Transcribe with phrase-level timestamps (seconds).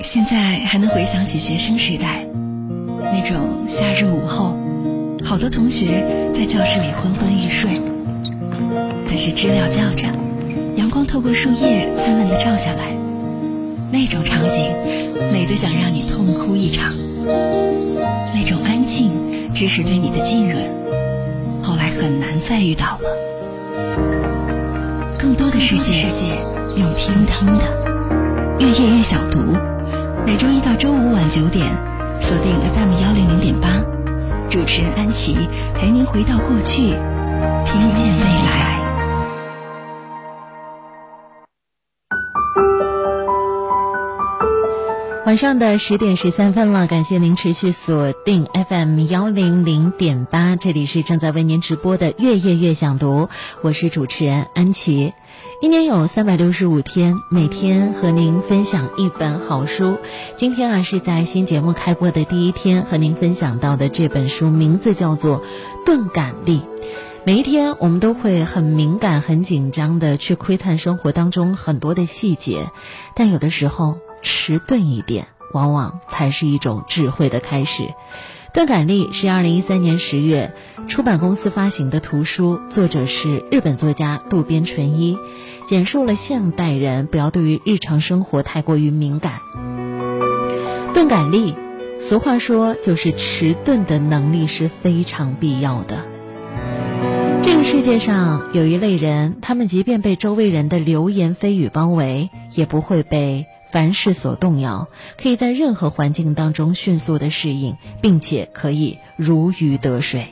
[0.00, 2.26] 现在还能回想起学生时代，
[3.00, 4.56] 那种夏日午后，
[5.24, 7.80] 好多同学在教室里昏昏欲睡，
[9.06, 10.08] 但是知了叫着，
[10.76, 12.92] 阳光透过树叶灿烂的照下来，
[13.92, 14.70] 那种场景
[15.32, 16.92] 美得想让你痛哭一场。
[18.34, 19.10] 那种安静，
[19.54, 20.62] 只是对你的浸润，
[21.62, 23.00] 后来很难再遇到了。
[25.18, 26.08] 更多的世界
[26.76, 29.38] 用听听的，越夜越想读。
[30.26, 31.70] 每周一到周五晚九点，
[32.18, 33.68] 锁定 FM 幺零零点八，
[34.50, 35.36] 主持人安琪
[35.74, 36.94] 陪您回到过去，
[37.66, 38.64] 听见未来。
[45.26, 53.26] 晚上的十点十三分了，感谢您持续锁定 FM 幺零零点八，这里是正在为您直播的《月夜月想读》，
[53.60, 55.12] 我是主持人安琪。
[55.64, 59.96] 一年有三百六十五天，每天和您分享一本好书。
[60.36, 65.40] 今天啊，是在新节目开播的第一天，和您分享到的这本书名字叫做
[65.86, 66.58] 《钝感力》。
[67.24, 72.66] 每一天，我们都会很敏感、很紧张的去窥探生活当中很多的细节，
[73.16, 77.84] 但有的时候迟钝一点，往往才是一种智慧的开始。
[78.54, 80.54] 《钝感力》是二零一三年十月
[80.86, 85.18] 出版公司发行的图书，作者是日本作家渡边淳一，
[85.66, 89.40] 简述了现代人不要对于日常生活太过于敏感。
[90.94, 91.56] 钝感力，
[92.00, 96.06] 俗话说就是迟钝的能力是非常必要的。
[97.42, 103.46] 这个世界上有一类人，他们即便被周围人的流言蜚语包围，也不会被。
[103.74, 104.86] 凡事所动摇，
[105.20, 110.28] 可以在任何环境当中迅速的适应，并且可以如鱼得水。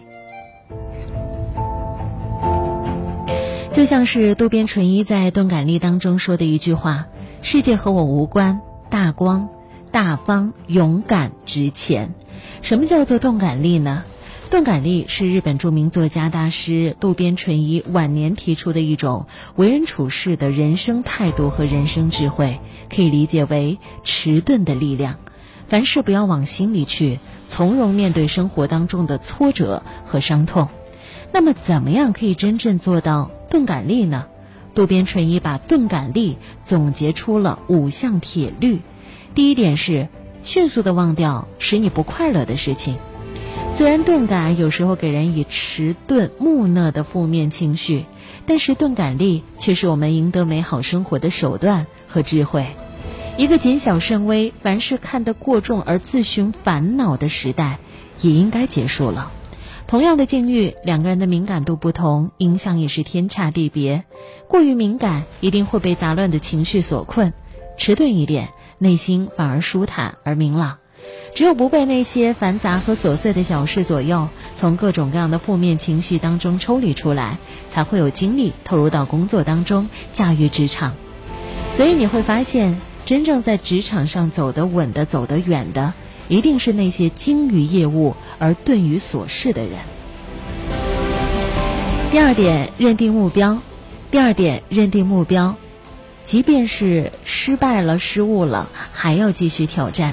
[3.72, 7.08] 就像是渡边淳一在《钝感力》当中说的一句话
[7.42, 9.48] ：“世界和我无关，大光、
[9.90, 12.14] 大方、勇敢、值钱。”
[12.62, 14.04] 什么叫做动感力呢？
[14.53, 19.25] 钝感力是日本著名作家大师渡边淳一晚年提出的一种
[19.56, 22.60] 为人处事的人生态度和人生智慧，
[22.94, 25.21] 可以理解为迟钝的力量。
[25.69, 27.19] 凡事不要往心里去，
[27.49, 30.69] 从容面对生活当中的挫折和伤痛。
[31.32, 34.26] 那么，怎么样可以真正做到钝感力呢？
[34.75, 38.82] 渡边淳一把钝感力总结出了五项铁律。
[39.34, 40.09] 第一点是
[40.44, 42.99] 迅速的忘掉使你不快乐的事情。
[43.77, 48.06] 虽然钝感有时候给人以迟钝、木讷的负面情绪，
[48.47, 52.66] 但是钝感力却是我们赢得美好生活的手段和智慧。
[53.37, 57.78] 一个谨小慎微、凡事看得过重而自寻烦恼的时代，
[58.21, 59.32] 也应该结束了。
[59.88, 64.05] 同样的境遇，两个人的敏感度不同，影响也是天差地别。
[64.49, 67.32] 过于敏感，一定会被杂乱的情绪所困；
[67.77, 70.78] 迟钝一点，内心反而舒坦而明朗。
[71.34, 77.39] 只有不被那些繁杂和琐碎的小事左右，从各种各样的负面情绪当中抽离出来，
[77.71, 80.95] 才会有精力投入到工作当中，驾驭职场。
[81.73, 85.95] 所以你会发现，真正在职场上走得稳的、走得远的，
[86.28, 89.79] 一定是那些精于业务而钝于琐事的人。
[92.11, 93.59] 第二点，认定目标。
[94.11, 95.56] 第二点，认定目标，
[96.27, 100.12] 即便是失败了、失误了，还要继续挑战。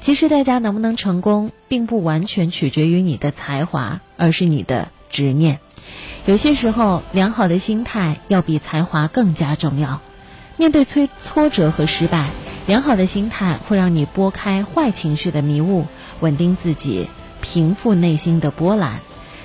[0.00, 5.60] 其实大家能不能成功，并不完全取决于你的才华，而是你的执念。
[6.24, 10.00] 有些时候，良好的心态要比才华更加重要。
[10.56, 12.30] 面对挫挫折和失败，
[12.66, 15.86] 良好的心态会让你拨开坏情绪的迷雾，
[16.20, 17.08] 稳定自己，
[17.40, 19.00] 平复内心的波澜，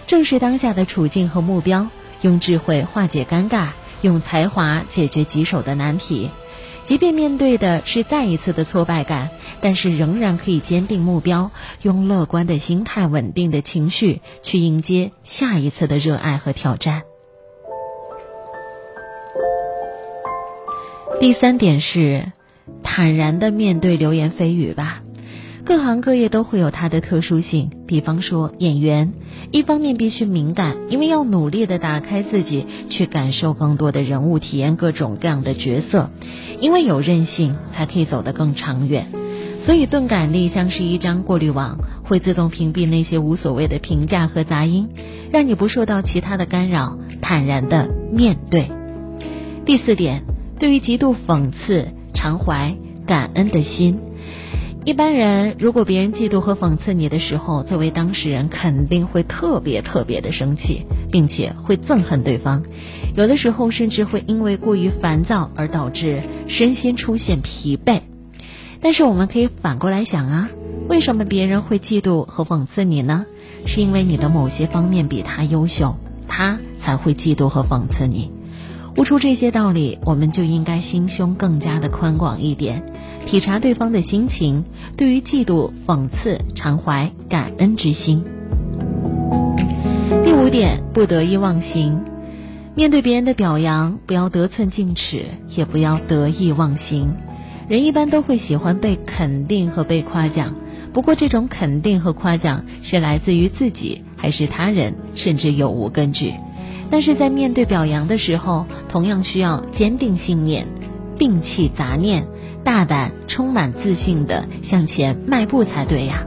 [0.08, 1.88] 正视当下的处境和目标，
[2.22, 3.70] 用智慧化解尴尬，
[4.02, 6.30] 用才华解决棘手的难题。
[6.86, 9.30] 即便面对的是再一次的挫败感，
[9.62, 11.52] 但是仍然可以坚定目标，
[11.82, 17.04] 用乐观的心态、稳定的情绪去迎接下一次的热爱和挑战。
[21.20, 22.32] 第三点是，
[22.84, 25.03] 坦然的面对流言蜚语吧。
[25.66, 29.14] 各行各业都会有它的特殊性，比方说演员，
[29.52, 36.12] 一方面必须敏感，因为要努力的打开自己，去感受更多的人物，体验各种各样的角色，
[36.60, 39.08] 因为有韧性，才可以走得更长远。
[39.62, 44.90] 所以钝感力像是一张过滤网，会自动屏蔽那些无所谓的评价和杂音，
[45.32, 48.70] 让你不受到其他的干扰，坦然的面对。
[49.64, 50.24] 第四点，
[50.60, 52.76] 对于极度讽刺，常怀
[53.06, 54.02] 感恩的心。
[54.86, 62.64] 一般人如果别人嫉妒和讽刺你的时候，作为当事人肯定会特别特别的生气，并且会憎恨对方，
[63.16, 68.02] 有的时候甚至会因为过于烦躁而导致身心出现疲惫。
[68.82, 70.50] 但是我们可以反过来想啊，
[70.90, 73.26] 为什么别人会嫉妒和讽刺你呢？
[73.66, 75.96] 是因为你的某些方面比他优秀，
[76.28, 78.34] 他才会嫉妒和讽刺你。
[78.98, 82.93] 悟出这些道理，我们就应该心胸更加的宽广一点，
[83.26, 84.64] 体察对方的心情，
[84.96, 88.24] 对于嫉妒、讽刺，常怀感恩之心。
[90.24, 92.00] 第五点，不得意忘形。
[92.76, 95.26] 面对别人的表扬，不要得寸进尺，
[95.56, 97.14] 也不要得意忘形。
[97.68, 100.56] 人一般都会喜欢被肯定和被夸奖，
[100.92, 106.34] 不过这种肯定和夸奖是来自于自己还是他人，甚至有无根据。
[106.92, 110.68] 但是在面对表扬的时候，同样需要坚定信念，
[111.18, 112.28] 摒弃杂念，
[112.64, 116.26] 大胆、充满自信的向前迈步才对呀。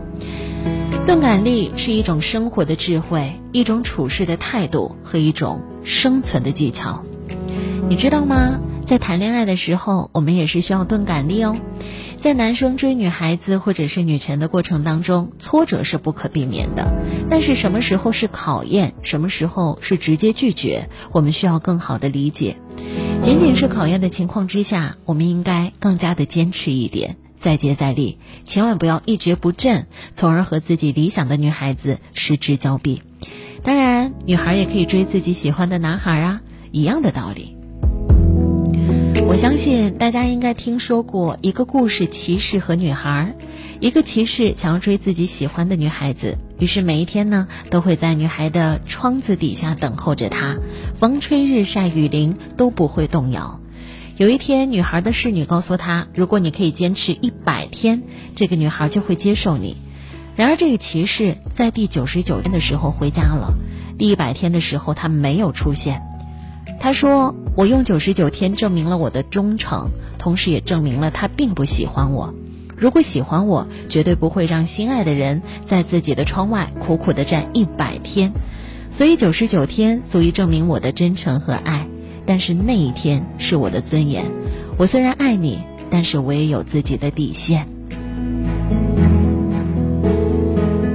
[1.07, 7.05] 钝感力是一种生活的智慧，一种处事的态度和一种生存的技巧。
[7.89, 8.61] 你知道吗？
[8.87, 11.57] 在谈恋爱的时候，我们也是需要钝感力哦。
[12.19, 16.89] 在男生追女孩子或者是女神的过程当中，挫折是不可避免的。
[17.31, 22.57] 但是什么时候是考验，什么时候是直接拒绝，我们需要更好的理解。
[23.27, 27.17] 仅仅是考验的情况之下，我们应该更加的坚持一点。
[27.35, 33.03] 再接再厉，千万不要一蹶不振，从而和自己理想的女孩子失之交臂。
[33.65, 36.41] 当然，女孩也可以追自己喜欢的男孩啊，
[36.71, 37.57] 一样的道理。
[39.27, 43.35] 我相信大家应该听说过一个故事：骑士和女孩。
[43.79, 50.57] 一个骑士想要追自己喜欢的女孩子，于是每一天呢，都会在女孩的窗子底下等候着她，
[50.99, 53.61] 风吹日晒雨淋都不会动摇。
[54.17, 58.03] 有一天，女孩的侍女告诉他：“如果你可以坚持一百天，
[58.35, 59.77] 这个女孩就会接受你。”
[60.37, 63.53] 然而，这个骑士在第九十九天的时候回家了。
[63.99, 66.01] 第一百天的时候，他没有出现。
[66.81, 72.33] 他说：“我用九十九天证明了我的忠诚，同时也证明了他并不喜欢我。
[72.77, 78.33] 如果喜欢我，绝对不会让心爱的人在自己的窗外苦苦的站一百天。
[78.91, 81.89] 所以，九十九天足以证明我的真诚和爱。”
[82.29, 84.25] 但是那一天是我的尊严。
[84.79, 87.69] 我虽然爱你，但是我也有自己的底线。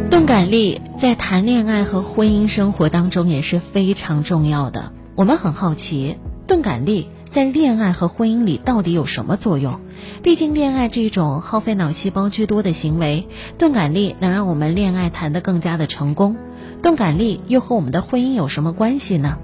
[0.10, 4.92] 钝感力在谈恋爱和婚姻生活当中也是非常重要的。
[5.16, 6.18] 我们很好奇，
[6.48, 9.80] 钝感力在恋爱和婚姻里到底有什么作用？
[10.22, 13.26] 毕竟恋爱这种耗费脑细胞居多的行为，
[13.58, 16.36] 钝感力能让我们恋爱谈得更加的成功。
[16.82, 19.38] 钝感力又和我们的婚姻有什么关系呢？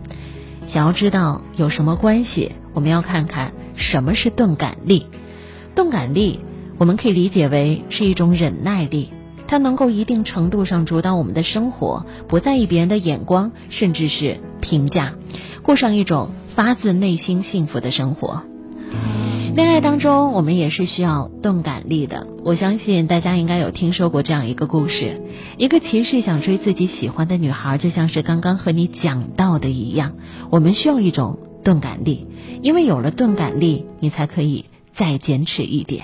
[0.65, 5.05] 想要知道有什么关系，我们要看看什么是钝感力。
[5.73, 6.41] 钝感力，
[6.77, 9.13] 我们可以理解为是一种忍耐力，
[9.47, 15.13] 它能够一定程度上主导我们的生活，不在意别人的眼光，甚至是评价，
[15.61, 18.41] 过上一种发自内心幸福的生活。
[19.55, 22.25] 恋爱当中，我们也是需要钝感力的。
[22.43, 25.21] 我相信大家应该有听说过这样一个故事：
[25.59, 30.15] 一个骑士想追自己喜欢的女孩，就像是刚刚和你讲到的一样，
[30.49, 32.25] 我们需要一种钝感力，
[32.63, 35.95] 因为有了钝感力，你才可以再坚持一点。